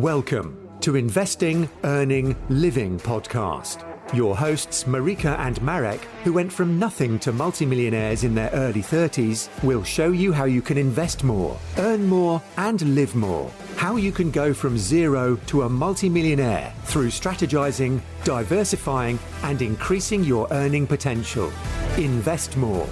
Welcome 0.00 0.70
to 0.80 0.96
Investing, 0.96 1.68
Earning, 1.84 2.34
Living 2.48 2.98
podcast. 2.98 3.84
Your 4.14 4.34
hosts, 4.34 4.84
Marika 4.84 5.38
and 5.40 5.60
Marek, 5.60 6.00
who 6.24 6.32
went 6.32 6.50
from 6.50 6.78
nothing 6.78 7.18
to 7.18 7.32
multimillionaires 7.32 8.24
in 8.24 8.34
their 8.34 8.48
early 8.54 8.80
30s, 8.80 9.50
will 9.62 9.82
show 9.84 10.10
you 10.10 10.32
how 10.32 10.46
you 10.46 10.62
can 10.62 10.78
invest 10.78 11.22
more, 11.22 11.54
earn 11.76 12.06
more, 12.06 12.40
and 12.56 12.80
live 12.94 13.14
more. 13.14 13.50
How 13.76 13.96
you 13.96 14.10
can 14.10 14.30
go 14.30 14.54
from 14.54 14.78
zero 14.78 15.36
to 15.48 15.64
a 15.64 15.68
multimillionaire 15.68 16.72
through 16.84 17.08
strategizing, 17.08 18.00
diversifying, 18.24 19.18
and 19.42 19.60
increasing 19.60 20.24
your 20.24 20.48
earning 20.50 20.86
potential. 20.86 21.52
Invest 21.98 22.56
more, 22.56 22.88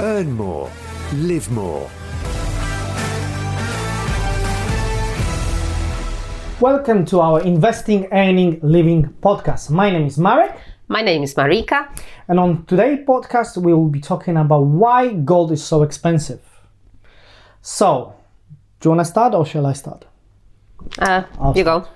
earn 0.00 0.32
more, 0.32 0.68
live 1.14 1.48
more. 1.52 1.88
Welcome 6.60 7.04
to 7.06 7.20
our 7.20 7.40
Investing, 7.40 8.08
Earning, 8.10 8.58
Living 8.62 9.14
podcast. 9.22 9.70
My 9.70 9.90
name 9.90 10.06
is 10.06 10.18
Marek, 10.18 10.58
My 10.88 11.02
name 11.02 11.22
is 11.22 11.34
Marika. 11.34 11.88
and 12.26 12.40
on 12.40 12.64
today's 12.64 13.06
podcast, 13.06 13.56
we 13.58 13.72
will 13.72 13.88
be 13.88 14.00
talking 14.00 14.36
about 14.36 14.62
why 14.62 15.12
gold 15.12 15.52
is 15.52 15.62
so 15.62 15.82
expensive. 15.84 16.40
So, 17.62 18.14
do 18.80 18.88
you 18.88 18.96
want 18.96 19.06
to 19.06 19.10
start 19.10 19.34
or 19.34 19.46
shall 19.46 19.66
I 19.66 19.72
start? 19.72 20.04
Uh, 20.98 21.22
you 21.54 21.62
go. 21.62 21.86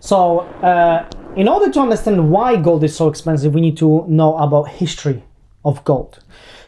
So, 0.00 0.40
uh, 0.40 1.08
in 1.36 1.46
order 1.46 1.70
to 1.70 1.80
understand 1.80 2.30
why 2.32 2.56
gold 2.56 2.82
is 2.82 2.96
so 2.96 3.08
expensive, 3.08 3.54
we 3.54 3.60
need 3.60 3.76
to 3.76 4.04
know 4.08 4.36
about 4.38 4.68
history 4.70 5.22
of 5.64 5.84
gold. 5.84 6.18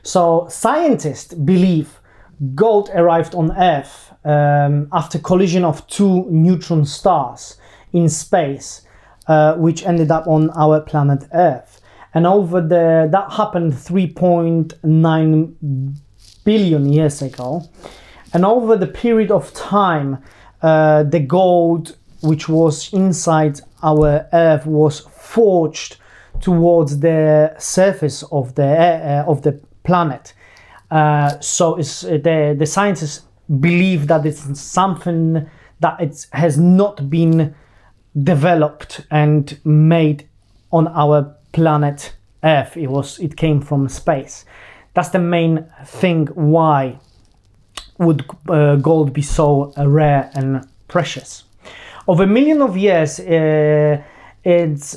So, 0.05 0.47
scientists 0.49 1.35
believe 1.35 1.99
gold 2.55 2.89
arrived 2.95 3.35
on 3.35 3.51
Earth 3.59 4.10
um, 4.25 4.89
after 4.93 5.19
collision 5.19 5.65
of 5.65 5.87
two 5.87 6.27
neutron 6.31 6.85
stars 6.85 7.57
in 7.93 8.09
space, 8.09 8.83
uh, 9.27 9.55
which 9.55 9.85
ended 9.85 10.11
up 10.11 10.27
on 10.27 10.51
our 10.51 10.81
planet 10.81 11.25
Earth. 11.33 11.81
And 12.13 12.27
over 12.27 12.61
the 12.61 13.09
that 13.11 13.33
happened 13.33 13.73
3.9 13.73 15.95
billion 16.45 16.93
years 16.93 17.23
ago. 17.23 17.63
And 18.33 18.45
over 18.45 18.77
the 18.77 18.87
period 18.87 19.31
of 19.31 19.53
time, 19.55 20.23
uh, 20.63 21.05
the 21.05 21.21
gold 21.21 21.97
which 22.23 22.49
was 22.49 22.93
inside 22.93 23.61
our 23.83 24.29
Earth 24.33 24.67
was 24.67 25.01
forged 25.01 25.97
towards 26.41 27.01
the 27.01 27.55
surface 27.59 28.23
of 28.31 28.55
the 28.55 28.65
uh, 28.65 29.25
of 29.27 29.43
the 29.43 29.61
planet. 29.85 30.35
Uh, 30.91 31.39
so 31.41 31.77
it's, 31.77 32.05
uh, 32.05 32.19
the 32.23 32.55
the 32.59 32.67
scientists 32.67 33.23
believe 33.59 34.07
that 34.07 34.25
it's 34.27 34.61
something 34.61 35.49
that 35.81 36.01
it 36.01 36.27
has 36.33 36.59
not 36.59 37.11
been 37.11 37.55
developed 38.23 39.07
and 39.11 39.59
made 39.65 40.29
on 40.71 40.89
our 40.89 41.37
planet 41.53 42.15
Earth. 42.43 42.77
It 42.77 42.89
was 42.89 43.19
it 43.19 43.37
came 43.37 43.61
from 43.61 43.89
space. 43.89 44.45
That's 44.95 45.11
the 45.11 45.19
main 45.19 45.67
thing 45.85 46.27
why 46.29 46.99
would 47.99 48.25
uh, 48.49 48.77
gold 48.77 49.13
be 49.13 49.23
so 49.23 49.73
uh, 49.77 49.89
rare 49.89 50.31
and 50.35 50.67
precious. 50.89 51.45
Over 52.09 52.25
a 52.25 52.27
million 52.27 52.63
of 52.63 52.77
years, 52.77 53.21
uh, 53.21 54.03
it's 54.43 54.97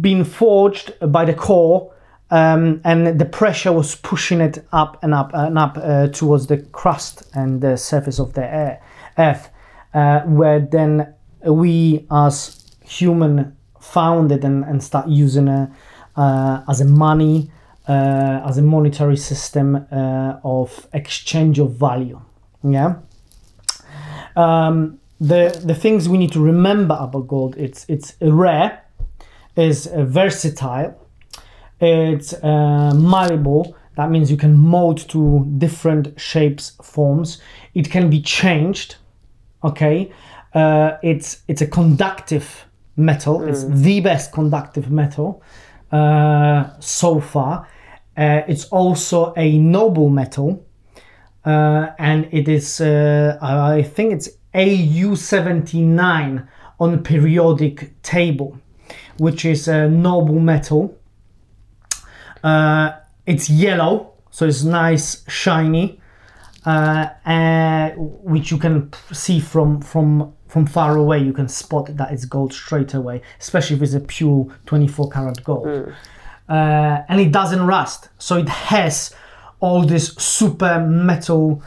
been 0.00 0.24
forged 0.24 0.94
by 1.12 1.24
the 1.24 1.34
core, 1.34 1.92
um, 2.30 2.80
and 2.84 3.18
the 3.18 3.24
pressure 3.24 3.72
was 3.72 3.94
pushing 3.96 4.40
it 4.40 4.64
up 4.72 5.02
and 5.02 5.14
up 5.14 5.32
and 5.34 5.58
up 5.58 5.76
uh, 5.76 6.08
towards 6.08 6.46
the 6.46 6.58
crust 6.58 7.22
and 7.34 7.60
the 7.60 7.76
surface 7.76 8.18
of 8.18 8.34
the 8.34 8.44
air, 8.44 8.82
Earth, 9.18 9.48
uh, 9.94 10.20
where 10.20 10.60
then 10.60 11.14
we 11.44 12.06
as 12.10 12.64
human 12.84 13.56
found 13.80 14.30
it 14.30 14.44
and, 14.44 14.64
and 14.64 14.82
start 14.82 15.08
using 15.08 15.48
it 15.48 15.68
uh, 16.16 16.62
as 16.68 16.80
a 16.80 16.84
money, 16.84 17.50
uh, 17.88 18.42
as 18.46 18.58
a 18.58 18.62
monetary 18.62 19.16
system 19.16 19.86
uh, 19.90 20.38
of 20.44 20.86
exchange 20.92 21.58
of 21.58 21.72
value. 21.72 22.20
Yeah. 22.62 22.96
Um, 24.36 25.00
the 25.20 25.60
the 25.64 25.74
things 25.74 26.08
we 26.08 26.18
need 26.18 26.32
to 26.32 26.40
remember 26.40 26.96
about 26.98 27.28
gold 27.28 27.56
it's 27.56 27.84
it's 27.88 28.14
rare, 28.20 28.82
is 29.56 29.86
uh, 29.86 30.04
versatile, 30.04 30.94
it's 31.80 32.32
uh, 32.34 32.92
malleable. 32.94 33.76
That 33.96 34.10
means 34.10 34.30
you 34.30 34.36
can 34.36 34.56
mold 34.56 35.08
to 35.10 35.44
different 35.58 36.18
shapes, 36.20 36.76
forms. 36.82 37.40
It 37.74 37.90
can 37.90 38.08
be 38.10 38.20
changed. 38.22 38.96
Okay, 39.62 40.12
uh, 40.54 40.96
it's 41.02 41.42
it's 41.48 41.60
a 41.60 41.66
conductive 41.66 42.66
metal. 42.96 43.42
It's 43.42 43.64
the 43.64 44.00
best 44.00 44.32
conductive 44.32 44.90
metal 44.90 45.42
uh, 45.92 46.70
so 46.80 47.20
far. 47.20 47.68
Uh, 48.16 48.42
it's 48.48 48.66
also 48.66 49.32
a 49.36 49.58
noble 49.58 50.08
metal, 50.08 50.66
uh, 51.44 51.88
and 51.98 52.28
it 52.32 52.48
is 52.48 52.80
uh, 52.80 53.38
I 53.40 53.82
think 53.82 54.12
it's 54.12 54.28
AU79 54.54 56.46
on 56.78 56.92
the 56.92 56.98
periodic 56.98 58.02
table, 58.02 58.58
which 59.18 59.44
is 59.44 59.68
a 59.68 59.88
noble 59.88 60.40
metal. 60.40 60.96
Uh, 62.42 62.92
it's 63.26 63.48
yellow, 63.50 64.12
so 64.30 64.46
it's 64.46 64.62
nice, 64.64 65.24
shiny, 65.28 66.00
uh, 66.66 67.08
uh, 67.26 67.90
which 67.96 68.50
you 68.50 68.58
can 68.58 68.90
see 69.12 69.40
from 69.40 69.80
from 69.80 70.32
from 70.48 70.66
far 70.66 70.96
away. 70.96 71.18
You 71.18 71.32
can 71.32 71.48
spot 71.48 71.96
that 71.96 72.12
it's 72.12 72.24
gold 72.24 72.52
straight 72.52 72.94
away, 72.94 73.22
especially 73.40 73.76
if 73.76 73.82
it's 73.82 73.94
a 73.94 74.00
pure 74.00 74.46
24 74.66 75.10
karat 75.10 75.44
gold. 75.44 75.66
Uh, 76.48 77.04
and 77.08 77.20
it 77.20 77.30
doesn't 77.30 77.64
rust, 77.64 78.08
so 78.18 78.36
it 78.36 78.48
has 78.48 79.14
all 79.60 79.84
these 79.84 80.20
super 80.20 80.80
metal 80.80 81.62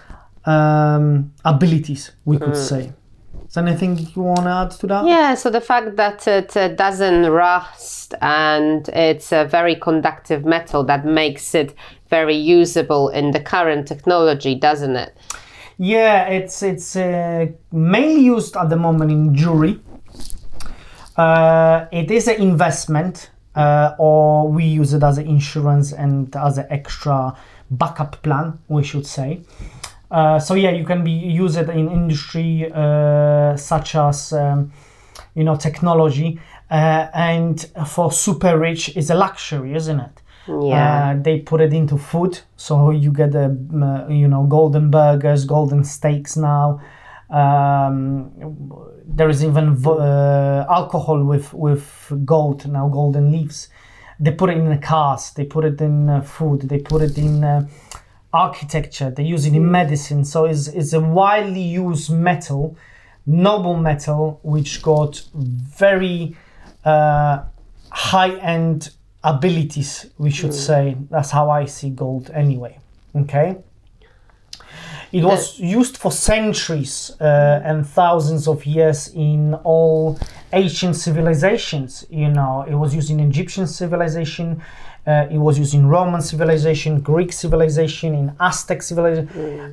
um, 0.45 1.31
abilities, 1.45 2.11
we 2.25 2.38
could 2.38 2.57
say. 2.57 2.91
Is 3.53 3.56
there 3.56 3.68
anything 3.68 4.00
you 4.16 4.24
want 4.24 4.46
to 4.46 4.50
add 4.50 4.72
to 4.72 4.88
that? 4.88 5.06
Yeah, 5.06 5.36
so 5.36 5.52
the 5.52 5.62
fact 5.62 5.96
that 5.97 6.28
it 6.28 6.58
uh, 6.58 6.69
doesn't 6.69 7.28
rust 7.30 8.16
and 8.19 8.90
it's 8.90 9.31
a 9.31 9.46
very 9.46 9.75
conductive 9.75 10.44
metal 10.44 10.84
that 10.86 11.06
makes 11.06 11.53
it 11.53 11.75
very 12.09 12.36
usable 12.36 13.09
in 13.09 13.30
the 13.30 13.40
current 13.40 13.88
technology, 13.88 14.56
doesn't 14.56 14.96
it? 14.96 15.16
Yeah, 15.78 16.30
it's 16.30 16.64
it's 16.64 16.96
uh, 16.96 17.46
mainly 17.72 18.22
used 18.22 18.58
at 18.58 18.72
the 18.72 18.75
moment 18.75 19.12
in 19.12 19.36
jewelry. 19.36 19.80
Uh, 21.16 21.85
it 21.91 22.09
is 22.09 22.28
an 22.28 22.41
investment, 22.41 23.30
uh, 23.53 23.94
or 24.00 24.50
we 24.50 24.64
use 24.64 24.96
it 24.96 25.03
as 25.03 25.20
an 25.20 25.28
insurance 25.28 25.94
and 25.94 26.35
as 26.35 26.58
an 26.58 26.66
extra 26.72 27.38
backup 27.70 28.20
plan, 28.24 28.58
we 28.68 28.84
should 28.84 29.06
say. 29.06 29.41
Uh, 30.13 30.40
so 30.40 30.53
yeah, 30.53 30.69
you 30.69 30.85
can 30.85 31.03
be 31.03 31.12
use 31.12 31.56
it 31.56 31.69
in 31.69 31.90
industry 31.90 32.72
uh, 32.72 33.57
such 33.57 33.96
as 33.96 34.31
um, 34.31 34.72
you 35.34 35.44
know 35.44 35.56
technology, 35.56 36.40
uh, 36.69 37.07
and 37.16 37.72
for 37.88 38.12
super 38.12 38.59
rich 38.59 38.96
is 38.96 39.09
a 39.09 39.16
luxury, 39.16 39.73
isn't 39.73 40.00
it? 40.00 40.22
Yeah. 40.47 41.16
Uh, 41.16 41.22
they 41.23 41.40
put 41.40 41.62
it 41.62 41.73
into 41.73 41.97
food, 41.97 42.40
so 42.56 42.91
you 42.91 43.12
get 43.12 43.31
the 43.31 43.46
uh, 43.46 44.07
you 44.07 44.28
know 44.28 44.44
golden 44.44 44.91
burgers, 44.91 45.46
golden 45.46 45.84
steaks 45.84 46.38
now. 46.38 46.79
Um, 47.31 48.31
there 49.07 49.29
is 49.29 49.44
even 49.44 49.84
uh, 49.84 50.68
alcohol 50.69 51.23
with 51.23 51.52
with 51.53 52.12
gold 52.23 52.68
now, 52.69 52.88
golden 52.88 53.31
leaves. 53.31 53.69
They 54.19 54.31
put 54.31 54.52
it 54.52 54.57
in 54.57 54.69
the 54.69 54.78
cars. 54.78 55.31
They 55.31 55.46
put 55.46 55.66
it 55.66 55.81
in 55.81 56.07
uh, 56.07 56.22
food. 56.22 56.62
They 56.69 56.78
put 56.79 57.02
it 57.02 57.18
in 57.18 57.44
uh, 57.44 57.68
architecture. 58.34 59.12
They 59.12 59.24
use 59.24 59.46
it 59.46 59.54
in 59.54 59.70
medicine. 59.70 60.26
So 60.26 60.46
it's, 60.46 60.68
it's 60.68 60.94
a 60.94 61.00
widely 61.00 61.62
used 61.62 62.12
metal, 62.12 62.76
noble 63.26 63.78
metal, 63.78 64.40
which 64.44 64.82
got 64.82 65.22
very 65.34 66.35
uh, 66.84 67.44
high 67.91 68.35
end 68.40 68.90
abilities, 69.24 70.08
we 70.18 70.32
should 70.32 70.53
say. 70.53 70.97
That's 71.09 71.32
how 71.32 71.50
I 71.50 71.66
see 71.66 71.91
gold 71.91 72.32
anyway. 72.34 72.80
Okay. 73.16 73.58
It 75.14 75.24
was 75.24 75.59
used 75.59 75.97
for 75.97 76.12
centuries 76.12 77.12
uh, 77.22 77.62
and 77.64 77.86
thousands 77.86 78.47
of 78.47 78.66
years 78.66 79.09
in 79.09 79.53
all 79.64 80.18
ancient 80.53 80.96
civilizations. 80.96 82.03
You 82.09 82.29
know, 82.29 82.66
it 82.68 82.74
was 82.74 82.96
used 82.96 83.12
in 83.12 83.20
Egyptian 83.20 83.68
civilization, 83.68 84.64
uh, 85.05 85.28
it 85.29 85.38
was 85.38 85.58
used 85.59 85.73
in 85.73 85.88
Roman 85.88 86.22
civilization, 86.22 87.02
Greek 87.02 87.34
civilization, 87.34 88.14
in 88.16 88.34
Aztec 88.40 88.82
civilization. 88.82 89.28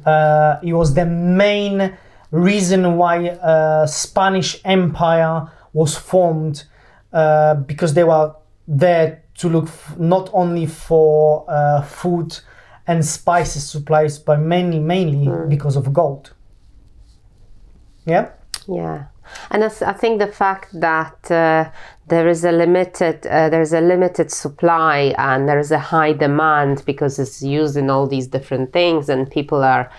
Uh, 0.05 0.61
it 0.63 0.73
was 0.73 0.95
the 0.95 1.07
main 1.07 1.97
reason 2.31 2.97
why 2.97 3.29
uh, 3.29 3.87
Spanish 3.87 4.61
Empire 4.65 5.47
was 5.73 5.97
formed 5.97 6.65
uh, 7.13 7.55
because 7.55 7.95
they 7.95 8.05
were 8.05 8.35
there 8.67 9.23
to 9.35 9.49
look 9.49 9.67
f- 9.67 9.97
not 9.99 10.31
only 10.33 10.67
for 10.67 11.45
uh, 11.49 11.83
food 11.83 12.39
and 12.87 13.05
spices 13.05 13.69
supplies, 13.69 14.19
but 14.19 14.39
mainly 14.41 14.79
mainly 14.81 15.29
because 15.49 15.77
of 15.77 15.93
gold. 15.93 16.33
Yeah. 18.05 18.31
Yeah. 18.67 19.05
And 19.51 19.65
I, 19.65 19.69
think 19.69 20.21
the 20.21 20.27
fact 20.27 20.69
that 20.81 21.31
uh, 21.31 21.71
there 22.07 22.29
is 22.29 22.45
a 22.45 22.53
limited 22.53 23.27
uh, 23.27 23.49
there 23.49 23.61
is 23.61 23.73
a 23.73 23.81
limited 23.81 24.31
supply 24.31 25.15
and 25.19 25.49
there 25.49 25.59
is 25.59 25.71
a 25.71 25.79
high 25.79 26.13
demand 26.13 26.85
because 26.87 27.19
it's 27.19 27.43
used 27.43 27.77
in 27.77 27.91
all 27.91 28.07
these 28.07 28.27
different 28.27 28.73
things 28.73 29.09
and 29.09 29.31
people 29.31 29.63
are 29.63 29.91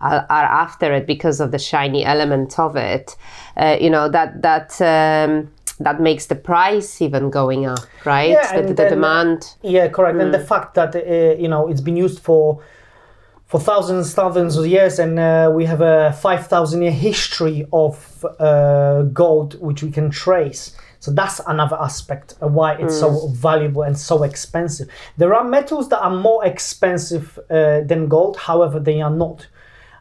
are, 0.00 0.26
are 0.28 0.44
after 0.44 0.92
it 0.92 1.06
because 1.06 1.40
of 1.40 1.52
the 1.52 1.58
shiny 1.58 2.04
element 2.04 2.58
of 2.58 2.76
it. 2.76 3.16
Uh, 3.56 3.76
you 3.80 3.90
know 3.90 4.08
that 4.08 4.42
that. 4.42 4.80
Um, 4.80 5.50
that 5.78 6.00
makes 6.00 6.24
the 6.24 6.34
price 6.34 7.02
even 7.02 7.28
going 7.28 7.66
up, 7.66 7.80
right? 8.06 8.30
Yeah, 8.30 8.62
the, 8.62 8.68
the 8.68 8.74
then- 8.74 8.92
demand. 8.92 9.54
Yeah, 9.62 9.88
correct. 9.88 10.18
And 10.18 10.32
the 10.32 10.38
fact 10.38 10.74
that 10.74 10.96
uh, 10.96 11.38
you 11.38 11.48
know 11.48 11.68
it's 11.68 11.82
been 11.82 11.98
used 11.98 12.20
for 12.20 12.62
for 13.46 13.60
thousands, 13.60 14.12
thousands 14.12 14.56
of 14.56 14.66
years, 14.66 14.98
and 14.98 15.18
uh, 15.18 15.50
we 15.54 15.64
have 15.64 15.80
a 15.80 16.12
five 16.20 16.46
thousand 16.48 16.82
year 16.82 16.90
history 16.90 17.66
of 17.72 18.24
uh, 18.40 19.02
gold 19.02 19.60
which 19.60 19.82
we 19.82 19.90
can 19.90 20.10
trace. 20.10 20.76
So 20.98 21.12
that's 21.12 21.40
another 21.46 21.76
aspect 21.80 22.34
of 22.40 22.52
why 22.52 22.74
it's 22.74 22.98
so 22.98 23.28
valuable 23.28 23.82
and 23.82 23.96
so 23.96 24.24
expensive. 24.24 24.88
There 25.16 25.34
are 25.34 25.44
metals 25.44 25.88
that 25.90 26.00
are 26.00 26.10
more 26.10 26.44
expensive 26.44 27.38
uh, 27.48 27.82
than 27.82 28.08
gold, 28.08 28.36
however, 28.36 28.80
they 28.80 29.00
are 29.00 29.10
not 29.10 29.46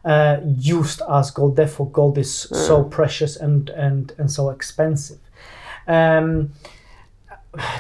uh, 0.04 0.38
used 0.58 1.04
as 1.08 1.30
gold. 1.30 1.56
Therefore, 1.56 1.92
gold 1.92 2.18
is 2.18 2.32
so 2.34 2.84
precious 2.84 3.36
and 3.36 3.70
and 3.70 4.14
and 4.18 4.32
so 4.32 4.50
expensive. 4.50 5.20
Um, 5.88 6.54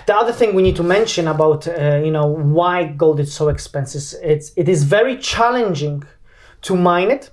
the 0.05 0.15
other 0.15 0.31
thing 0.31 0.55
we 0.55 0.61
need 0.61 0.75
to 0.75 0.83
mention 0.83 1.27
about 1.27 1.67
uh, 1.67 2.01
you 2.03 2.11
know 2.11 2.27
why 2.27 2.85
gold 2.85 3.19
is 3.19 3.33
so 3.33 3.49
expensive 3.49 4.19
it's 4.23 4.51
it 4.55 4.67
is 4.69 4.83
very 4.83 5.17
challenging 5.17 6.03
to 6.61 6.75
mine 6.75 7.11
it. 7.11 7.29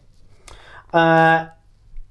Uh, 0.92 1.46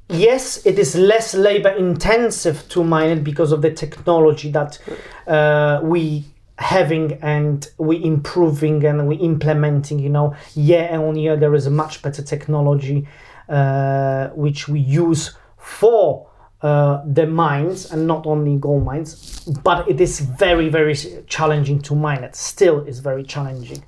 yes 0.09 0.65
it 0.65 0.77
is 0.79 0.95
less 0.95 1.33
labor 1.33 1.69
intensive 1.69 2.67
to 2.67 2.83
mine 2.83 3.09
it 3.09 3.23
because 3.23 3.51
of 3.51 3.61
the 3.61 3.71
technology 3.71 4.51
that 4.51 4.79
uh, 5.27 5.79
we 5.83 6.25
having 6.57 7.13
and 7.21 7.69
we 7.77 8.03
improving 8.03 8.85
and 8.85 9.07
we 9.07 9.15
implementing 9.15 9.99
you 9.99 10.09
know. 10.09 10.35
Year 10.55 10.89
on 10.91 11.15
year 11.15 11.35
there 11.37 11.53
is 11.55 11.67
a 11.67 11.71
much 11.71 12.01
better 12.01 12.21
technology 12.21 13.07
uh, 13.49 14.29
which 14.29 14.67
we 14.67 14.79
use 14.79 15.35
for 15.57 16.30
uh, 16.63 17.01
the 17.05 17.25
mines 17.25 17.91
and 17.91 18.05
not 18.05 18.25
only 18.27 18.55
gold 18.57 18.85
mines 18.85 19.43
but 19.63 19.87
it 19.89 19.99
is 19.99 20.19
very 20.19 20.69
very 20.69 20.95
challenging 21.27 21.79
to 21.81 21.95
mine 21.95 22.23
it. 22.23 22.35
Still 22.35 22.81
is 22.81 22.99
very 22.99 23.23
challenging. 23.23 23.83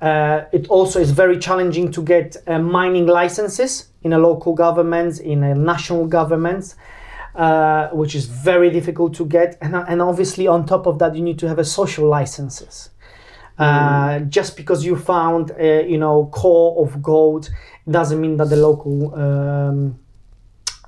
Uh, 0.00 0.42
it 0.52 0.68
also 0.68 1.00
is 1.00 1.10
very 1.10 1.38
challenging 1.38 1.90
to 1.90 2.02
get 2.02 2.36
uh, 2.46 2.58
mining 2.58 3.06
licenses 3.06 3.88
in 4.02 4.12
a 4.12 4.18
local 4.18 4.52
government 4.54 5.20
in 5.20 5.42
a 5.42 5.54
national 5.54 6.06
governments 6.06 6.76
uh, 7.34 7.88
which 7.90 8.14
is 8.14 8.26
very 8.26 8.70
difficult 8.70 9.14
to 9.14 9.24
get. 9.24 9.56
And, 9.60 9.76
and 9.76 10.02
obviously 10.02 10.46
on 10.46 10.66
top 10.66 10.86
of 10.86 10.98
that 10.98 11.14
you 11.14 11.22
need 11.22 11.38
to 11.38 11.48
have 11.48 11.58
a 11.58 11.64
social 11.64 12.08
licenses. 12.08 12.90
Uh, 13.58 14.20
just 14.20 14.56
because 14.56 14.84
you 14.84 14.94
found 14.94 15.50
a, 15.58 15.84
you 15.88 15.98
know 15.98 16.26
core 16.26 16.84
of 16.84 17.02
gold 17.02 17.50
doesn't 17.90 18.20
mean 18.20 18.36
that 18.36 18.50
the 18.50 18.56
local 18.56 19.12
um, 19.16 19.98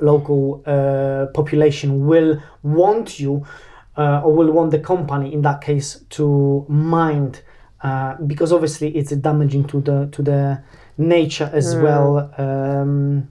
local 0.02 0.62
uh, 0.66 1.26
population 1.34 2.06
will 2.06 2.40
want 2.62 3.18
you 3.20 3.46
uh, 3.96 4.22
or 4.24 4.32
will 4.32 4.50
want 4.52 4.70
the 4.70 4.78
company 4.78 5.32
in 5.32 5.42
that 5.42 5.60
case 5.60 6.04
to 6.10 6.64
mind 6.68 7.42
uh, 7.82 8.14
because 8.26 8.52
obviously 8.52 8.88
it's 8.96 9.10
damaging 9.16 9.64
to 9.64 9.80
the 9.80 10.08
to 10.12 10.22
the 10.22 10.62
nature 10.98 11.50
as 11.54 11.74
well 11.76 12.30
um, 12.38 13.28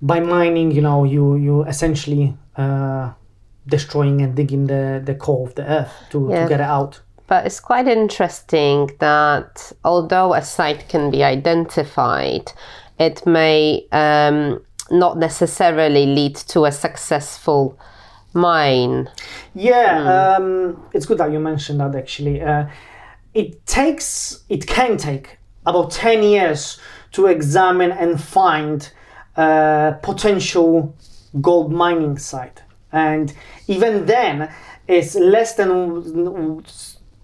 by 0.00 0.20
mining 0.20 0.70
you 0.70 0.80
know 0.82 1.04
you 1.04 1.36
you 1.36 1.62
essentially 1.64 2.36
uh, 2.56 3.10
destroying 3.66 4.20
and 4.22 4.34
digging 4.36 4.66
the 4.66 5.02
the 5.04 5.14
core 5.14 5.46
of 5.48 5.54
the 5.54 5.62
earth 5.68 5.92
to, 6.10 6.28
Yeah. 6.30 6.42
to 6.42 6.48
get 6.48 6.60
it 6.60 6.66
out 6.66 7.00
But 7.28 7.46
it's 7.46 7.60
quite 7.60 7.88
interesting 7.88 8.90
that 8.98 9.72
although 9.84 10.34
a 10.34 10.42
site 10.42 10.82
can 10.88 11.10
be 11.10 11.24
identified, 11.24 12.52
it 12.98 13.24
may 13.26 13.86
um, 13.90 14.60
not 14.92 15.18
necessarily 15.18 16.06
lead 16.06 16.36
to 16.36 16.66
a 16.66 16.72
successful 16.72 17.78
mine. 18.34 19.08
Yeah, 19.54 20.36
um, 20.36 20.86
it's 20.92 21.06
good 21.06 21.18
that 21.18 21.32
you 21.32 21.40
mentioned 21.40 21.80
that 21.80 21.94
actually. 21.94 22.42
Uh, 22.42 22.66
it 23.34 23.64
takes, 23.66 24.44
it 24.48 24.66
can 24.66 24.96
take 24.96 25.38
about 25.64 25.90
10 25.90 26.22
years 26.22 26.78
to 27.12 27.26
examine 27.26 27.92
and 27.92 28.22
find 28.22 28.90
a 29.36 29.96
potential 30.02 30.94
gold 31.40 31.72
mining 31.72 32.18
site. 32.18 32.62
And 32.92 33.32
even 33.68 34.04
then, 34.06 34.52
it's 34.86 35.14
less 35.14 35.54
than 35.54 35.68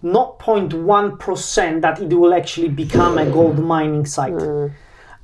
not 0.02 0.38
0.1% 0.38 1.80
that 1.82 2.00
it 2.00 2.14
will 2.14 2.32
actually 2.32 2.68
become 2.68 3.18
a 3.18 3.30
gold 3.30 3.58
mining 3.58 4.06
site. 4.06 4.32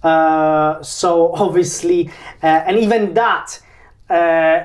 Uh, 0.04 0.82
so 0.82 1.32
obviously, 1.34 2.10
uh, 2.42 2.62
and 2.66 2.78
even 2.78 3.14
that, 3.14 3.58
uh, 4.10 4.64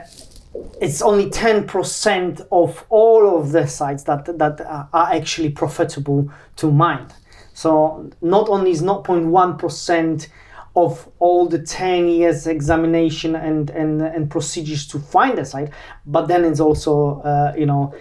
it's 0.82 1.02
only 1.02 1.30
10% 1.30 2.48
of 2.52 2.86
all 2.90 3.40
of 3.40 3.52
the 3.52 3.66
sites 3.68 4.04
that, 4.04 4.26
that 4.38 4.62
are 4.62 5.14
actually 5.14 5.50
profitable 5.50 6.30
to 6.58 6.72
mine. 6.72 7.08
So 7.54 8.10
not 8.22 8.50
only 8.50 8.72
is 8.72 8.82
0.1% 8.82 10.28
of 10.76 11.10
all 11.20 11.48
the 11.48 11.60
10 11.60 12.08
years 12.08 12.48
examination 12.48 13.36
and, 13.36 13.70
and, 13.72 14.02
and 14.02 14.30
procedures 14.30 14.88
to 14.88 15.00
find 15.00 15.38
a 15.40 15.46
site, 15.46 15.72
but 16.06 16.28
then 16.28 16.46
it's 16.46 16.60
also, 16.60 17.22
uh, 17.22 17.54
you 17.58 17.66
know, 17.66 17.94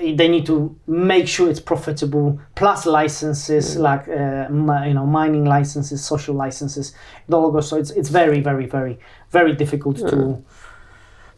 they 0.00 0.28
need 0.28 0.44
to 0.46 0.76
make 0.86 1.28
sure 1.28 1.48
it's 1.48 1.60
profitable 1.60 2.40
plus 2.54 2.84
licenses 2.84 3.76
like 3.76 4.08
uh, 4.08 4.46
you 4.50 4.94
know 4.94 5.06
mining 5.06 5.44
licenses 5.44 6.04
social 6.04 6.34
licenses 6.34 6.94
it 7.28 7.34
all 7.34 7.50
goes 7.52 7.68
so 7.68 7.76
it's 7.76 7.90
it's 7.90 8.08
very 8.08 8.40
very 8.40 8.66
very 8.66 8.98
very 9.30 9.52
difficult 9.54 9.96
to 9.98 10.44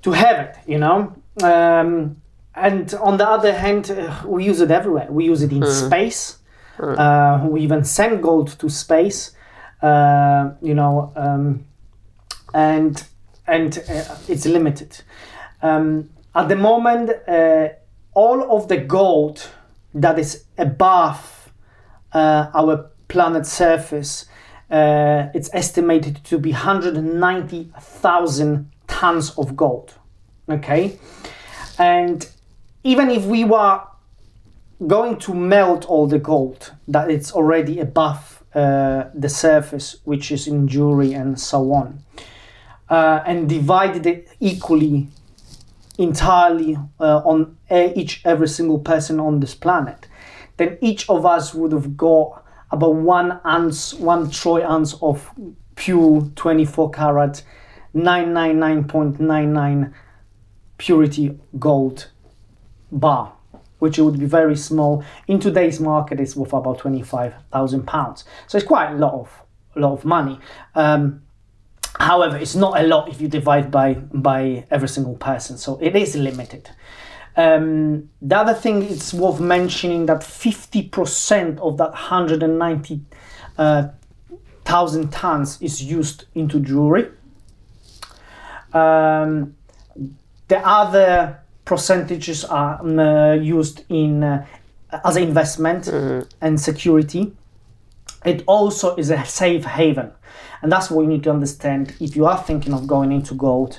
to 0.02 0.12
have 0.12 0.38
it 0.40 0.56
you 0.66 0.78
know? 0.78 1.14
Um, 1.42 2.16
and 2.54 2.94
on 2.94 3.18
the 3.18 3.28
other 3.28 3.52
hand 3.52 3.90
uh, 3.90 4.22
we 4.24 4.44
use 4.44 4.60
it 4.62 4.70
everywhere. 4.70 5.06
We 5.10 5.24
use 5.26 5.42
it 5.42 5.52
in 5.52 5.60
space. 5.66 6.38
Uh, 6.78 7.46
we 7.48 7.60
even 7.62 7.84
send 7.84 8.22
gold 8.22 8.58
to 8.58 8.68
space 8.70 9.32
uh, 9.82 10.50
you 10.62 10.74
know 10.74 11.12
um, 11.16 11.64
and 12.54 13.02
and 13.46 13.78
uh, 13.90 14.16
it's 14.28 14.46
limited. 14.46 15.02
Um, 15.62 16.08
at 16.34 16.48
the 16.48 16.56
moment 16.56 17.10
uh, 17.28 17.68
all 18.16 18.56
of 18.56 18.66
the 18.68 18.78
gold 18.78 19.48
that 19.94 20.18
is 20.18 20.46
above 20.56 21.52
uh, 22.12 22.50
our 22.54 22.90
planet's 23.08 23.52
surface 23.52 24.24
uh, 24.70 25.28
it's 25.34 25.50
estimated 25.52 26.24
to 26.24 26.38
be 26.38 26.50
190,000 26.50 28.70
tons 28.88 29.38
of 29.38 29.54
gold 29.54 29.92
okay? 30.48 30.98
And 31.78 32.26
even 32.84 33.10
if 33.10 33.24
we 33.24 33.44
were 33.44 33.82
going 34.86 35.18
to 35.18 35.34
melt 35.34 35.84
all 35.84 36.06
the 36.06 36.18
gold 36.18 36.72
that 36.88 37.10
it's 37.10 37.32
already 37.32 37.80
above 37.80 38.42
uh, 38.54 39.10
the 39.14 39.28
surface 39.28 39.96
which 40.04 40.32
is 40.32 40.46
in 40.46 40.68
jewelry 40.68 41.12
and 41.12 41.38
so 41.38 41.70
on 41.72 41.98
uh, 42.88 43.20
and 43.26 43.46
divided 43.46 44.06
it 44.06 44.28
equally 44.40 45.08
entirely 45.98 46.76
uh, 47.00 47.18
on 47.18 47.56
each 47.70 48.20
every 48.24 48.48
single 48.48 48.78
person 48.78 49.20
on 49.20 49.40
this 49.40 49.54
planet. 49.54 50.06
Then 50.56 50.78
each 50.80 51.08
of 51.08 51.26
us 51.26 51.54
would 51.54 51.72
have 51.72 51.96
got 51.96 52.44
about 52.70 52.94
one 52.94 53.40
ounce 53.44 53.94
one 53.94 54.30
troy 54.30 54.66
ounce 54.66 54.94
of 55.02 55.30
pure 55.76 56.22
24 56.34 56.90
karat 56.90 57.42
999.99 57.94 59.92
purity 60.78 61.38
gold 61.58 62.10
bar 62.90 63.32
which 63.78 63.98
would 63.98 64.18
be 64.18 64.24
very 64.24 64.56
small. 64.56 65.04
In 65.28 65.38
today's 65.38 65.80
market 65.80 66.18
it's 66.20 66.34
worth 66.34 66.52
about 66.52 66.78
25,000 66.78 67.86
pounds. 67.86 68.24
So 68.46 68.58
it's 68.58 68.66
quite 68.66 68.92
a 68.92 68.96
lot 68.96 69.12
of 69.12 69.42
a 69.74 69.80
lot 69.80 69.92
of 69.92 70.04
money. 70.04 70.38
Um, 70.74 71.22
However, 71.98 72.36
it's 72.36 72.54
not 72.54 72.78
a 72.78 72.86
lot 72.86 73.08
if 73.08 73.20
you 73.20 73.28
divide 73.28 73.70
by 73.70 73.94
by 73.94 74.64
every 74.70 74.88
single 74.88 75.16
person, 75.16 75.56
so 75.56 75.78
it 75.80 75.96
is 75.96 76.14
limited. 76.14 76.70
Um, 77.36 78.08
the 78.22 78.38
other 78.38 78.54
thing 78.54 78.82
it's 78.82 79.12
worth 79.12 79.40
mentioning 79.40 80.06
that 80.06 80.20
50% 80.20 81.58
of 81.58 81.76
that 81.76 81.90
190,000 81.90 83.06
uh, 83.58 83.88
thousand 84.64 85.12
tons 85.12 85.60
is 85.60 85.82
used 85.82 86.24
into 86.34 86.60
jewelry. 86.60 87.10
Um, 88.72 89.54
the 90.48 90.66
other 90.66 91.40
percentages 91.66 92.44
are 92.44 92.80
um, 92.80 92.98
uh, 92.98 93.32
used 93.34 93.84
in 93.90 94.22
uh, 94.22 94.46
as 95.04 95.16
an 95.16 95.24
investment 95.24 95.88
and 96.40 96.60
security. 96.60 97.36
It 98.24 98.44
also 98.46 98.96
is 98.96 99.10
a 99.10 99.24
safe 99.24 99.64
haven, 99.64 100.10
and 100.66 100.72
that's 100.72 100.90
what 100.90 101.02
you 101.02 101.08
need 101.08 101.22
to 101.22 101.30
understand 101.30 101.94
if 102.00 102.16
you 102.16 102.26
are 102.26 102.36
thinking 102.36 102.74
of 102.74 102.88
going 102.88 103.12
into 103.12 103.34
gold. 103.34 103.78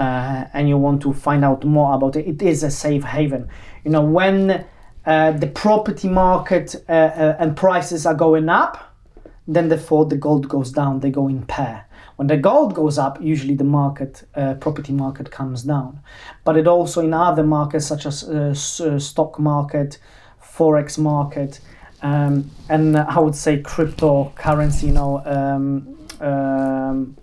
uh, 0.00 0.46
and 0.54 0.68
you 0.68 0.78
want 0.78 1.02
to 1.02 1.12
find 1.12 1.44
out 1.44 1.64
more 1.64 1.94
about 1.94 2.16
it, 2.16 2.26
it 2.26 2.42
is 2.42 2.62
a 2.62 2.70
safe 2.70 3.04
haven. 3.04 3.48
You 3.84 3.90
know, 3.90 4.02
when 4.02 4.64
uh, 5.04 5.32
the 5.32 5.46
property 5.46 6.08
market 6.08 6.74
uh, 6.88 6.92
uh, 6.92 7.36
and 7.38 7.56
prices 7.56 8.06
are 8.06 8.14
going 8.14 8.48
up, 8.48 8.96
then 9.46 9.68
therefore 9.68 10.06
the 10.06 10.16
gold 10.16 10.48
goes 10.48 10.72
down, 10.72 11.00
they 11.00 11.10
go 11.10 11.28
in 11.28 11.42
pair. 11.44 11.86
When 12.16 12.28
the 12.28 12.36
gold 12.36 12.74
goes 12.74 12.98
up, 12.98 13.20
usually 13.20 13.54
the 13.54 13.64
market, 13.64 14.26
uh, 14.34 14.54
property 14.54 14.92
market 14.92 15.30
comes 15.30 15.62
down. 15.64 16.00
But 16.44 16.56
it 16.56 16.66
also 16.66 17.02
in 17.02 17.12
other 17.12 17.42
markets 17.42 17.86
such 17.86 18.06
as 18.06 18.24
uh, 18.24 18.54
stock 18.54 19.38
market, 19.38 19.98
forex 20.42 20.98
market, 20.98 21.60
um, 22.02 22.50
and 22.70 22.96
I 22.96 23.20
would 23.20 23.34
say 23.34 23.60
cryptocurrency, 23.62 24.84
you 24.84 24.92
know, 24.92 25.22
um, 25.26 25.96
um, 26.20 27.16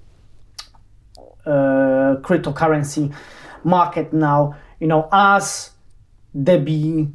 uh, 1.46 2.18
cryptocurrency 2.22 3.13
market 3.63 4.12
now, 4.13 4.56
you 4.80 4.88
know, 4.88 5.08
as 5.12 5.72
there 6.34 6.60
be 6.60 7.08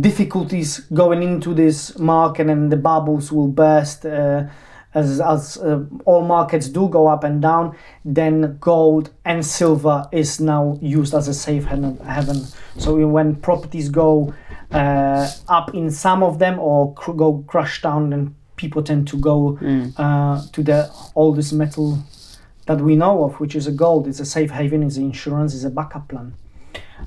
difficulties 0.00 0.80
going 0.92 1.22
into 1.22 1.54
this 1.54 1.98
market 1.98 2.48
and 2.48 2.72
the 2.72 2.76
bubbles 2.76 3.30
will 3.30 3.48
burst 3.48 4.04
uh, 4.04 4.44
as, 4.94 5.20
as 5.20 5.56
uh, 5.58 5.84
all 6.04 6.22
markets 6.22 6.68
do 6.68 6.88
go 6.88 7.06
up 7.06 7.24
and 7.24 7.42
down 7.42 7.76
then 8.04 8.56
gold 8.58 9.10
and 9.24 9.44
silver 9.44 10.08
is 10.12 10.40
now 10.40 10.78
used 10.80 11.14
as 11.14 11.28
a 11.28 11.34
safe 11.34 11.64
haven, 11.64 12.46
so 12.78 13.06
when 13.06 13.36
properties 13.36 13.88
go 13.88 14.32
uh, 14.72 15.30
up 15.48 15.74
in 15.74 15.90
some 15.90 16.22
of 16.22 16.38
them 16.38 16.58
or 16.58 16.94
cr- 16.94 17.12
go 17.12 17.44
crash 17.46 17.82
down 17.82 18.10
then 18.10 18.34
people 18.64 18.82
tend 18.82 19.06
to 19.12 19.16
go 19.30 19.36
uh, 19.96 20.36
to 20.54 20.62
the 20.62 20.80
oldest 21.14 21.52
metal 21.52 21.98
that 22.68 22.80
we 22.80 22.94
know 23.02 23.24
of 23.24 23.32
which 23.40 23.54
is 23.60 23.66
a 23.66 23.74
gold 23.84 24.02
it's 24.08 24.20
a 24.20 24.30
safe 24.36 24.50
haven 24.58 24.82
it's 24.82 24.96
insurance 24.96 25.54
it's 25.54 25.64
a 25.64 25.74
backup 25.78 26.06
plan 26.08 26.28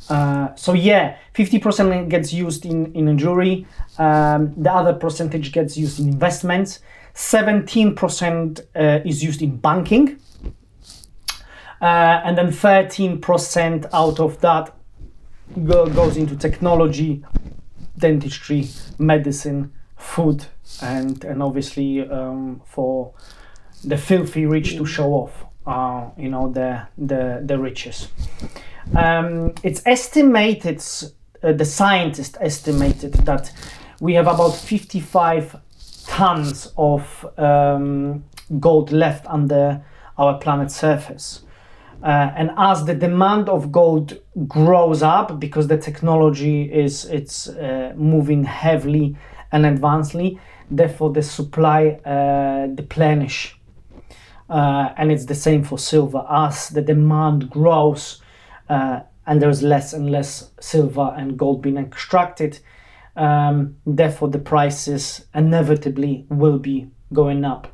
uh, 0.10 0.56
so 0.56 0.74
yeah, 0.74 1.18
50% 1.36 2.10
gets 2.10 2.34
used 2.34 2.66
in, 2.66 2.94
in 2.94 3.18
jewelry. 3.18 3.66
Um, 3.98 4.54
the 4.56 4.72
other 4.72 4.94
percentage 4.94 5.52
gets 5.52 5.78
used 5.78 6.00
in 6.00 6.08
investments. 6.10 6.80
17% 7.16 8.60
uh, 8.60 9.02
is 9.06 9.24
used 9.24 9.42
in 9.42 9.58
banking. 9.58 10.20
Uh, 11.82 12.22
and 12.26 12.38
then 12.38 12.48
13% 12.48 13.90
out 13.94 14.20
of 14.20 14.40
that 14.42 14.76
go, 15.66 15.88
goes 15.88 16.18
into 16.18 16.36
technology, 16.36 17.24
dentistry, 17.98 18.68
medicine, 18.98 19.72
food, 19.96 20.46
and, 20.82 21.24
and 21.24 21.42
obviously 21.42 22.02
um, 22.02 22.62
for 22.66 23.14
the 23.84 23.98
filthy 23.98 24.46
rich 24.46 24.78
to 24.78 24.86
show 24.86 25.14
off, 25.14 25.46
uh, 25.66 26.10
you 26.18 26.30
know, 26.30 26.52
the, 26.52 26.88
the, 26.98 27.42
the 27.46 27.58
riches. 27.58 28.10
Um, 28.96 29.54
it's 29.64 29.82
estimated, 29.86 30.84
uh, 31.44 31.54
the 31.54 31.66
scientists 31.66 32.38
estimated 32.40 33.14
that 33.26 33.52
we 34.00 34.14
have 34.14 34.28
about 34.28 34.52
55 34.52 35.58
tons 36.08 36.72
of 36.78 37.26
um, 37.38 38.24
gold 38.60 38.92
left 38.92 39.26
under 39.28 39.84
our 40.18 40.38
planet's 40.40 40.76
surface. 40.76 41.44
Uh, 42.04 42.32
and 42.36 42.52
as 42.58 42.86
the 42.86 42.94
demand 42.94 43.50
of 43.50 43.72
gold 43.72 44.20
grows 44.48 45.02
up, 45.02 45.40
because 45.40 45.68
the 45.68 45.78
technology 45.78 46.72
is 46.72 47.06
it's 47.06 47.50
uh, 47.50 47.92
moving 47.96 48.44
heavily 48.44 49.18
and 49.52 49.66
advancedly, 49.66 50.40
therefore 50.70 51.12
the 51.12 51.22
supply 51.22 52.00
uh, 52.06 52.68
deplenish. 52.68 53.60
Uh, 54.50 54.94
and 54.98 55.12
it's 55.12 55.26
the 55.26 55.36
same 55.36 55.64
for 55.64 55.78
silver. 55.78 56.26
As 56.30 56.70
the 56.70 56.82
demand 56.82 57.50
grows, 57.50 58.22
uh, 58.70 59.02
and 59.26 59.42
there's 59.42 59.62
less 59.62 59.94
and 59.94 60.10
less 60.10 60.52
silver 60.60 61.14
and 61.18 61.38
gold 61.38 61.62
being 61.62 61.78
extracted. 61.78 62.60
Um, 63.18 63.76
therefore, 63.86 64.30
the 64.30 64.40
prices 64.40 65.26
inevitably 65.36 66.26
will 66.30 66.60
be 66.60 66.88
going 67.12 67.44
up. 67.44 67.68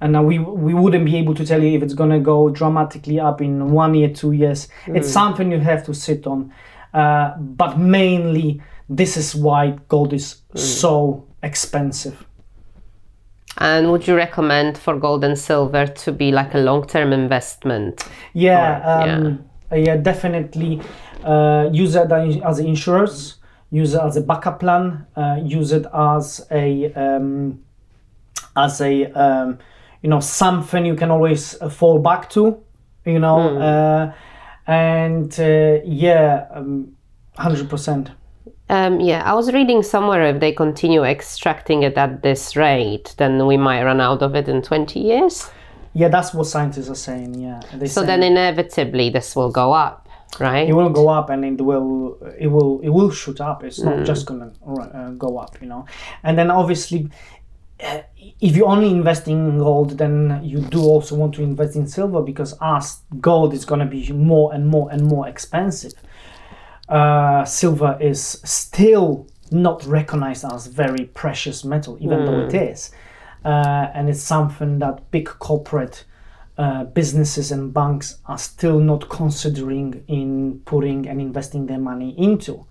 And 0.00 0.14
now 0.14 0.22
we 0.22 0.38
we 0.38 0.74
wouldn't 0.74 1.04
be 1.04 1.16
able 1.16 1.34
to 1.34 1.44
tell 1.44 1.62
you 1.62 1.76
if 1.76 1.82
it's 1.82 1.94
going 1.94 2.10
to 2.10 2.18
go 2.18 2.48
dramatically 2.48 3.20
up 3.20 3.40
in 3.40 3.70
one 3.70 3.94
year, 3.94 4.08
two 4.08 4.32
years. 4.32 4.68
It's 4.86 5.08
something 5.08 5.52
you 5.52 5.60
have 5.60 5.84
to 5.86 5.94
sit 5.94 6.26
on. 6.26 6.52
Uh, 6.94 7.36
but 7.36 7.78
mainly, 7.78 8.62
this 8.90 9.16
is 9.16 9.34
why 9.36 9.78
gold 9.88 10.12
is 10.12 10.42
so 10.54 11.24
expensive. 11.42 12.26
And 13.58 13.90
would 13.90 14.06
you 14.06 14.16
recommend 14.16 14.76
for 14.78 14.96
gold 14.98 15.24
and 15.24 15.38
silver 15.38 15.86
to 15.86 16.12
be 16.12 16.32
like 16.32 16.54
a 16.54 16.58
long 16.58 16.86
term 16.86 17.12
investment? 17.12 18.04
Yeah, 18.32 18.80
Or- 19.02 19.10
um, 19.10 19.44
yeah. 19.72 19.96
definitely. 19.96 20.80
Uh, 21.24 21.68
use 21.72 21.94
it 21.94 22.10
as 22.10 22.58
insurers. 22.58 23.36
Use 23.70 23.94
it 23.94 24.00
as 24.00 24.16
a 24.16 24.20
backup 24.22 24.60
plan. 24.60 25.06
Uh, 25.16 25.38
use 25.44 25.72
it 25.72 25.86
as 25.94 26.46
a 26.50 26.92
um, 26.94 27.60
as 28.56 28.80
a 28.80 29.06
um, 29.12 29.58
you 30.02 30.10
know 30.10 30.20
something 30.20 30.84
you 30.84 30.96
can 30.96 31.10
always 31.10 31.60
uh, 31.60 31.68
fall 31.68 31.98
back 32.00 32.28
to. 32.30 32.58
You 33.04 33.18
know, 33.18 33.58
uh, 33.58 34.12
and 34.66 35.32
uh, 35.38 35.78
yeah, 35.84 36.46
um, 36.52 36.96
hundred 37.36 37.68
percent. 37.68 38.10
Um, 38.70 39.00
yeah, 39.00 39.28
I 39.28 39.34
was 39.34 39.52
reading 39.52 39.82
somewhere 39.82 40.22
if 40.26 40.38
they 40.38 40.52
continue 40.52 41.02
extracting 41.02 41.82
it 41.82 41.98
at 41.98 42.22
this 42.22 42.54
rate, 42.54 43.14
then 43.16 43.44
we 43.44 43.56
might 43.56 43.82
run 43.82 44.00
out 44.00 44.22
of 44.22 44.36
it 44.36 44.48
in 44.48 44.62
20 44.62 45.00
years. 45.00 45.50
Yeah, 45.92 46.06
that's 46.06 46.32
what 46.32 46.46
scientists 46.46 46.88
are 46.88 46.94
saying. 46.94 47.34
Yeah, 47.34 47.60
they 47.74 47.88
So 47.88 48.02
say 48.02 48.06
then 48.06 48.22
inevitably 48.22 49.10
this 49.10 49.34
will 49.34 49.50
go 49.50 49.72
up, 49.72 50.08
right? 50.38 50.68
it 50.68 50.72
will 50.72 50.88
go 50.90 51.08
up 51.08 51.30
and 51.30 51.44
it 51.44 51.60
will 51.60 52.16
it 52.38 52.46
will 52.46 52.80
it 52.80 52.90
will 52.90 53.10
shoot 53.10 53.40
up 53.40 53.64
it's 53.64 53.80
not 53.80 54.06
just 54.06 54.26
gonna 54.26 54.52
uh, 54.64 55.10
go 55.10 55.38
up 55.38 55.60
you 55.60 55.66
know 55.66 55.84
and 56.22 56.38
then 56.38 56.48
obviously 56.50 57.08
uh, 57.82 58.02
if 58.40 58.56
you 58.56 58.64
only 58.66 58.88
invest 58.90 59.26
in 59.26 59.58
gold 59.58 59.98
then 59.98 60.40
you 60.44 60.60
do 60.60 60.80
also 60.82 61.16
want 61.16 61.34
to 61.34 61.42
invest 61.42 61.74
in 61.74 61.88
silver 61.88 62.22
because 62.22 62.54
as 62.60 63.00
gold 63.20 63.52
is 63.52 63.64
going 63.64 63.80
to 63.80 63.86
be 63.86 64.12
more 64.12 64.54
and 64.54 64.66
more 64.68 64.88
and 64.92 65.02
more 65.02 65.26
expensive 65.26 65.94
uh, 66.90 67.44
silver 67.44 67.96
is 68.00 68.40
still 68.44 69.26
not 69.50 69.84
recognized 69.86 70.44
as 70.44 70.66
very 70.66 71.06
precious 71.06 71.64
metal 71.64 71.96
even 72.00 72.24
though 72.24 72.40
it 72.46 72.54
is 72.54 72.90
uh, 73.44 73.88
and 73.94 74.08
it's 74.08 74.22
something 74.22 74.78
that 74.78 75.10
big 75.10 75.26
corporate 75.26 76.04
uh, 76.60 76.84
businesses 76.84 77.52
and 77.52 77.72
banks 77.72 78.18
are 78.26 78.36
still 78.36 78.78
not 78.78 79.08
considering 79.08 80.04
in 80.08 80.60
putting 80.66 81.08
and 81.08 81.18
investing 81.18 81.64
their 81.64 81.78
money 81.78 82.14
into, 82.18 82.66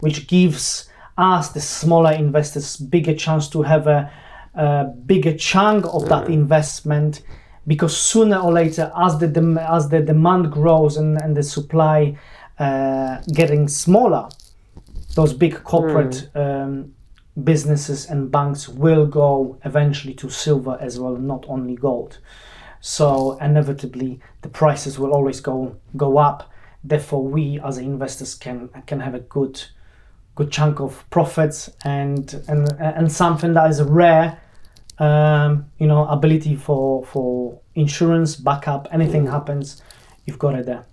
which 0.00 0.28
gives 0.28 0.90
us, 1.16 1.48
the 1.48 1.60
smaller 1.60 2.12
investors, 2.12 2.76
bigger 2.76 3.14
chance 3.14 3.48
to 3.48 3.62
have 3.62 3.86
a, 3.86 4.12
a 4.54 4.84
bigger 5.06 5.34
chunk 5.34 5.86
of 5.86 6.06
that 6.10 6.28
investment. 6.28 7.22
Because 7.66 7.96
sooner 7.96 8.36
or 8.36 8.52
later, 8.52 8.92
as 8.94 9.18
the 9.18 9.28
dem- 9.28 9.56
as 9.56 9.88
the 9.88 10.00
demand 10.00 10.52
grows 10.52 10.98
and, 10.98 11.18
and 11.22 11.34
the 11.34 11.42
supply 11.42 12.18
uh, 12.60 13.22
getting 13.32 13.66
smaller, 13.68 14.28
those 15.14 15.32
big 15.32 15.64
corporate 15.64 16.28
um, 16.36 16.94
businesses 17.42 18.06
and 18.06 18.30
banks 18.30 18.68
will 18.68 19.06
go 19.06 19.58
eventually 19.64 20.12
to 20.14 20.28
silver 20.28 20.76
as 20.78 21.00
well, 21.00 21.16
not 21.16 21.46
only 21.48 21.74
gold. 21.74 22.18
So 22.80 23.38
inevitably, 23.40 24.20
the 24.42 24.48
prices 24.50 24.98
will 24.98 25.12
always 25.12 25.40
go 25.40 25.76
go 25.96 26.18
up. 26.18 26.50
Therefore, 26.84 27.26
we 27.26 27.58
as 27.60 27.78
investors 27.78 28.34
can 28.34 28.68
can 28.86 29.00
have 29.00 29.14
a 29.14 29.20
good 29.20 29.62
good 30.34 30.50
chunk 30.50 30.80
of 30.80 31.08
profits 31.10 31.70
and 31.84 32.42
and 32.46 32.70
and 32.78 33.10
something 33.10 33.54
that 33.54 33.70
is 33.70 33.82
rare. 33.82 34.40
Um, 34.98 35.70
you 35.78 35.86
know, 35.86 36.06
ability 36.08 36.56
for 36.56 37.06
for 37.06 37.58
insurance 37.74 38.36
backup. 38.36 38.86
Anything 38.92 39.26
happens, 39.26 39.82
you've 40.26 40.38
got 40.38 40.54
it 40.54 40.66
there. 40.66 40.84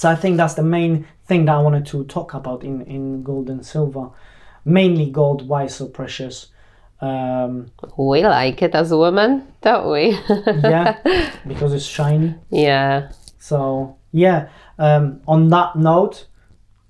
So 0.00 0.08
I 0.08 0.16
think 0.16 0.38
that's 0.38 0.54
the 0.54 0.62
main 0.62 1.06
thing 1.26 1.44
that 1.44 1.56
I 1.56 1.60
wanted 1.60 1.84
to 1.88 2.04
talk 2.04 2.32
about 2.32 2.64
in 2.64 2.80
in 2.86 3.22
gold 3.22 3.50
and 3.50 3.66
silver. 3.66 4.08
Mainly 4.64 5.10
gold. 5.10 5.46
Why 5.46 5.66
so 5.66 5.88
precious? 5.88 6.46
Um, 7.02 7.66
We 7.98 8.22
like 8.22 8.62
it 8.62 8.74
as 8.74 8.94
women, 8.94 9.46
don't 9.60 9.90
we? 9.90 10.18
yeah, 10.46 10.96
because 11.46 11.74
it's 11.74 11.84
shiny. 11.84 12.34
yeah. 12.48 13.10
So 13.38 13.98
yeah, 14.12 14.48
um, 14.78 15.20
on 15.28 15.50
that 15.50 15.76
note, 15.76 16.26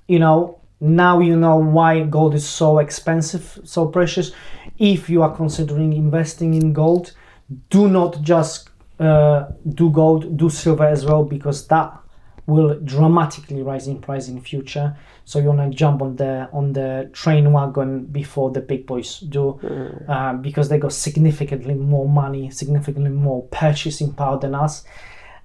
you 0.06 0.20
know, 0.20 0.60
now 0.78 1.18
you 1.18 1.34
know 1.36 1.56
why 1.56 2.04
gold 2.04 2.34
is 2.34 2.48
so 2.48 2.78
expensive, 2.78 3.58
so 3.64 3.86
precious. 3.86 4.30
If 4.78 5.10
you 5.10 5.24
are 5.24 5.34
considering 5.34 5.92
investing 5.94 6.54
in 6.54 6.72
gold, 6.72 7.12
do 7.70 7.88
not 7.88 8.22
just 8.22 8.70
uh, 9.00 9.46
do 9.74 9.90
gold, 9.90 10.36
do 10.36 10.48
silver 10.48 10.86
as 10.86 11.04
well, 11.04 11.24
because 11.24 11.66
that 11.66 11.99
will 12.50 12.78
dramatically 12.80 13.62
rise 13.62 13.86
in 13.86 14.00
price 14.00 14.28
in 14.28 14.40
future. 14.40 14.96
So 15.24 15.38
you 15.38 15.48
wanna 15.48 15.70
jump 15.70 16.02
on 16.02 16.16
the 16.16 16.48
on 16.52 16.72
the 16.72 17.08
train 17.12 17.52
wagon 17.52 18.06
before 18.06 18.50
the 18.50 18.60
big 18.60 18.86
boys 18.86 19.20
do, 19.20 19.60
uh, 20.08 20.34
because 20.34 20.68
they 20.68 20.78
got 20.78 20.92
significantly 20.92 21.74
more 21.74 22.08
money, 22.08 22.50
significantly 22.50 23.10
more 23.10 23.42
purchasing 23.50 24.12
power 24.12 24.38
than 24.38 24.54
us 24.54 24.84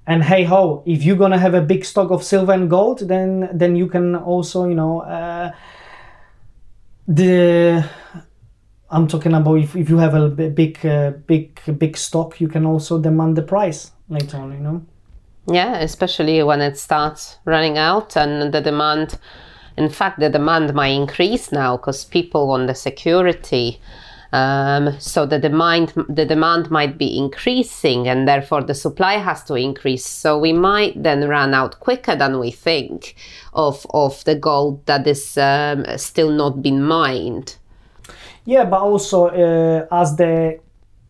and 0.08 0.24
hey 0.24 0.44
ho, 0.44 0.84
if 0.86 1.04
you're 1.04 1.16
gonna 1.16 1.40
have 1.40 1.56
a 1.56 1.62
big 1.62 1.84
stock 1.84 2.12
of 2.12 2.24
silver 2.24 2.54
and 2.54 2.70
gold, 2.70 3.00
then 3.08 3.50
then 3.54 3.76
you 3.76 3.88
can 3.88 4.16
also 4.16 4.68
you 4.68 4.76
know 4.76 5.02
uh, 5.02 5.52
the 7.08 7.84
I'm 8.90 9.08
talking 9.08 9.34
about 9.34 9.56
if, 9.56 9.76
if 9.76 9.90
you 9.90 9.98
have 9.98 10.14
a 10.14 10.30
big 10.30 10.86
uh, 10.86 11.12
big 11.26 11.60
big 11.78 11.98
stock, 11.98 12.40
you 12.40 12.48
can 12.48 12.66
also 12.66 13.00
demand 13.00 13.36
the 13.36 13.42
price 13.42 13.92
later 14.10 14.38
on. 14.38 14.52
You 14.52 14.60
know. 14.60 14.86
Yeah, 15.48 15.78
especially 15.78 16.42
when 16.44 16.62
it 16.62 16.78
starts 16.78 17.38
running 17.46 17.78
out 17.78 18.18
and 18.18 18.54
the 18.54 18.62
demand. 18.62 19.20
In 19.78 19.90
fact, 19.90 20.20
the 20.20 20.30
demand 20.30 20.74
might 20.74 20.90
increase 20.90 21.52
now 21.52 21.78
because 21.78 22.06
people 22.06 22.48
want 22.48 22.68
the 22.68 22.76
security. 22.76 23.80
Um, 24.34 25.00
so 25.00 25.26
the 25.26 25.40
demand 25.40 25.94
the 26.10 26.26
demand 26.26 26.72
might 26.72 26.98
be 26.98 27.18
increasing, 27.18 28.08
and 28.08 28.28
therefore 28.28 28.64
the 28.64 28.74
supply 28.74 29.14
has 29.14 29.44
to 29.46 29.54
increase. 29.54 30.06
So 30.06 30.38
we 30.40 30.52
might 30.52 31.02
then 31.02 31.28
run 31.28 31.54
out 31.54 31.80
quicker 31.80 32.16
than 32.16 32.40
we 32.40 32.52
think 32.52 33.16
of 33.54 33.86
of 33.92 34.24
the 34.26 34.36
gold 34.36 34.86
that 34.88 35.06
is 35.08 35.38
um, 35.38 35.86
still 35.98 36.32
not 36.32 36.62
been 36.62 36.84
mined. 36.84 37.58
Yeah, 38.46 38.66
but 38.66 38.82
also 38.82 39.28
uh, 39.28 39.88
as 39.92 40.16
the 40.18 40.60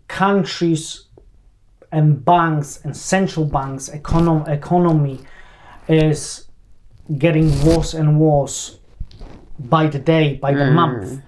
countries 0.08 1.05
and 1.96 2.26
banks 2.26 2.82
and 2.84 2.96
central 2.96 3.46
banks 3.46 3.90
econom- 3.90 4.48
economy 4.50 5.18
is 5.88 6.50
getting 7.18 7.48
worse 7.66 7.94
and 7.94 8.20
worse 8.20 8.80
by 9.58 9.88
the 9.88 10.00
day, 10.00 10.36
by 10.36 10.52
the 10.52 10.60
mm. 10.60 10.74
month. 10.74 11.22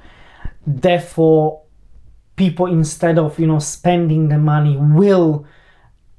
Therefore, 0.66 1.62
people 2.36 2.66
instead 2.66 3.18
of 3.18 3.40
you 3.40 3.48
know 3.48 3.60
spending 3.60 4.28
the 4.28 4.38
money 4.38 4.76
will 4.76 5.46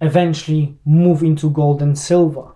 eventually 0.00 0.78
move 0.86 1.22
into 1.22 1.50
gold 1.50 1.82
and 1.82 1.98
silver. 1.98 2.46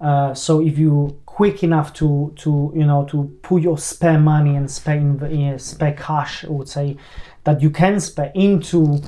Uh, 0.00 0.32
so 0.32 0.62
if 0.62 0.78
you 0.78 1.20
quick 1.26 1.62
enough 1.62 1.92
to 1.92 2.32
to 2.36 2.72
you 2.74 2.86
know 2.86 3.04
to 3.04 3.38
put 3.42 3.60
your 3.60 3.76
spare 3.76 4.18
money 4.18 4.56
and 4.56 4.70
spare 4.70 4.96
in, 4.96 5.58
spare 5.58 5.92
cash, 5.92 6.46
I 6.46 6.48
would 6.48 6.70
say 6.70 6.96
that 7.44 7.60
you 7.60 7.68
can 7.68 8.00
spare 8.00 8.32
into 8.34 9.02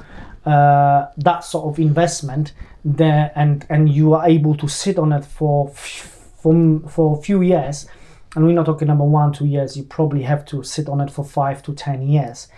uh, 0.47 1.07
that 1.17 1.45
sort 1.45 1.67
of 1.67 1.79
investment 1.79 2.53
there, 2.85 3.33
and 3.35 3.67
and 3.69 3.89
you 3.89 4.15
are 4.15 4.27
able 4.29 4.55
to 4.57 4.69
sit 4.69 4.99
on 4.99 5.13
it 5.13 5.25
for 5.25 5.69
for 5.69 6.81
for 6.89 7.19
a 7.19 7.23
few 7.23 7.43
years. 7.43 7.87
And 8.35 8.45
we're 8.45 8.53
not 8.53 8.67
talking 8.67 8.91
about 8.91 9.09
one 9.09 9.33
two 9.33 9.47
years. 9.47 9.77
You 9.77 9.85
probably 9.85 10.23
have 10.23 10.45
to 10.47 10.63
sit 10.63 10.89
on 10.89 11.01
it 11.01 11.11
for 11.11 11.25
five 11.25 11.63
to 11.65 11.75
ten 11.75 12.03
years. 12.03 12.49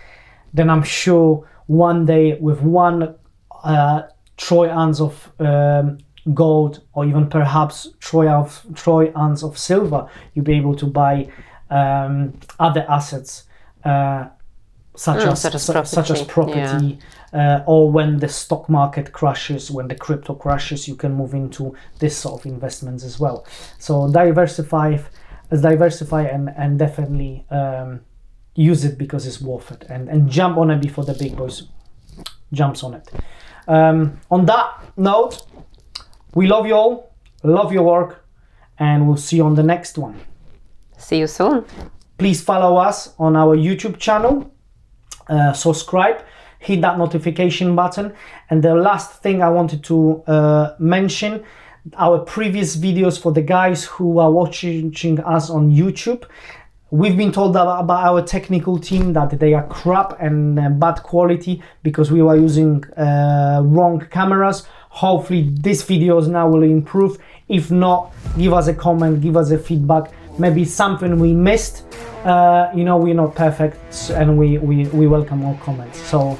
Then 0.53 0.69
I'm 0.69 0.83
sure 0.83 1.47
one 1.67 2.05
day 2.05 2.37
with 2.39 2.61
one 2.61 3.15
uh, 3.63 4.03
troy 4.37 4.69
ounce 4.69 4.99
of 5.01 5.31
um, 5.39 5.97
gold 6.33 6.81
or 6.93 7.05
even 7.05 7.27
perhaps 7.27 7.87
troy 7.99 8.29
of 8.29 8.65
troy 8.75 9.11
ounce 9.15 9.43
of 9.43 9.57
silver, 9.57 10.07
you'll 10.33 10.45
be 10.45 10.53
able 10.53 10.75
to 10.75 10.85
buy 10.85 11.29
um, 11.69 12.33
other 12.59 12.85
assets 12.89 13.43
uh, 13.83 14.27
such, 14.95 15.23
mm, 15.23 15.31
as, 15.31 15.41
such, 15.41 15.55
as 15.55 15.63
su- 15.63 15.85
such 15.85 16.11
as 16.11 16.21
property. 16.23 16.59
Yeah. 16.59 16.95
Uh, 17.31 17.63
or 17.67 17.91
when 17.91 18.17
the 18.17 18.27
stock 18.27 18.67
market 18.69 19.11
crashes, 19.11 19.69
when 19.69 19.87
the 19.87 19.95
crypto 19.95 20.33
crashes, 20.33 20.87
you 20.87 20.95
can 20.95 21.13
move 21.13 21.33
into 21.35 21.75
this 21.99 22.17
sort 22.17 22.39
of 22.39 22.45
investments 22.51 23.03
as 23.03 23.19
well. 23.19 23.45
So 23.77 24.11
diversify, 24.11 24.97
diversify, 25.51 26.23
and 26.23 26.49
and 26.57 26.79
definitely 26.79 27.45
um, 27.51 28.01
use 28.55 28.83
it 28.83 28.97
because 28.97 29.27
it's 29.27 29.41
worth 29.41 29.71
it, 29.71 29.85
and 29.89 30.09
and 30.09 30.27
jump 30.29 30.57
on 30.57 30.71
it 30.71 30.81
before 30.81 31.05
the 31.05 31.13
big 31.13 31.37
boys 31.37 31.67
jumps 32.51 32.83
on 32.83 32.95
it. 32.95 33.11
Um, 33.67 34.19
on 34.31 34.45
that 34.47 34.81
note, 34.97 35.45
we 36.33 36.47
love 36.47 36.65
you 36.65 36.73
all, 36.73 37.13
love 37.43 37.71
your 37.71 37.83
work, 37.83 38.25
and 38.79 39.07
we'll 39.07 39.17
see 39.17 39.37
you 39.37 39.45
on 39.45 39.55
the 39.55 39.63
next 39.63 39.97
one. 39.97 40.19
See 40.97 41.19
you 41.19 41.27
soon. 41.27 41.65
Please 42.17 42.41
follow 42.41 42.77
us 42.77 43.13
on 43.17 43.35
our 43.35 43.55
YouTube 43.55 43.97
channel, 43.97 44.51
uh, 45.29 45.53
subscribe, 45.53 46.23
hit 46.59 46.81
that 46.81 46.97
notification 46.97 47.75
button. 47.75 48.13
And 48.49 48.61
the 48.61 48.75
last 48.75 49.21
thing 49.23 49.41
I 49.41 49.49
wanted 49.49 49.83
to 49.85 50.23
uh, 50.27 50.75
mention 50.77 51.43
our 51.97 52.19
previous 52.19 52.75
videos 52.75 53.19
for 53.19 53.31
the 53.31 53.41
guys 53.41 53.85
who 53.85 54.19
are 54.19 54.31
watching 54.31 55.19
us 55.21 55.49
on 55.49 55.71
YouTube. 55.71 56.25
We've 56.91 57.15
been 57.15 57.31
told 57.31 57.55
about 57.55 57.89
our 57.89 58.21
technical 58.23 58.79
team 58.79 59.13
that 59.13 59.39
they 59.39 59.53
are 59.53 59.65
crap 59.67 60.19
and 60.19 60.59
uh, 60.59 60.69
bad 60.69 61.03
quality 61.03 61.61
because 61.83 62.11
we 62.11 62.21
were 62.21 62.35
using 62.35 62.83
uh, 62.97 63.61
wrong 63.63 64.05
cameras. 64.09 64.65
Hopefully 64.89 65.51
these 65.61 65.83
videos 65.83 66.27
now 66.27 66.49
will 66.49 66.63
improve. 66.63 67.19
If 67.47 67.69
not 67.69 68.11
give 68.37 68.53
us 68.53 68.67
a 68.67 68.73
comment 68.73 69.21
give 69.21 69.37
us 69.37 69.51
a 69.51 69.57
feedback. 69.57 70.11
Maybe 70.39 70.65
something 70.65 71.19
we 71.19 71.33
missed. 71.33 71.83
Uh, 72.23 72.71
you 72.75 72.83
know 72.83 72.97
we're 72.97 73.13
not 73.13 73.35
perfect 73.35 74.09
and 74.09 74.37
we, 74.37 74.57
we, 74.57 74.85
we 74.87 75.07
welcome 75.07 75.45
all 75.45 75.55
comments. 75.63 75.99
So 76.01 76.37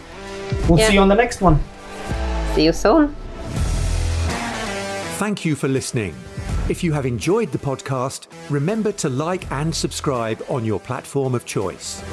we'll 0.67 0.79
yeah. 0.79 0.87
see 0.87 0.93
you 0.95 0.99
on 0.99 1.09
the 1.09 1.15
next 1.15 1.41
one. 1.41 1.59
See 2.53 2.65
you 2.65 2.73
soon. 2.73 3.15
Thank 5.17 5.43
you 5.43 5.55
for 5.55 5.67
listening. 5.67 6.15
If 6.69 6.83
you 6.83 6.93
have 6.93 7.05
enjoyed 7.05 7.51
the 7.51 7.57
podcast 7.57 8.27
remember 8.49 8.91
to 8.93 9.09
like 9.09 9.51
and 9.51 9.73
subscribe 9.73 10.43
on 10.49 10.63
your 10.65 10.79
platform 10.79 11.35
of 11.35 11.45
choice 11.45 12.03